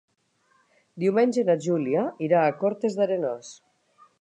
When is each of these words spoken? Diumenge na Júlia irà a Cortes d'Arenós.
Diumenge 1.03 1.43
na 1.49 1.57
Júlia 1.65 2.07
irà 2.29 2.41
a 2.47 2.57
Cortes 2.65 2.99
d'Arenós. 3.01 3.53